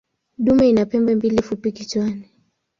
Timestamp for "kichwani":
1.71-2.29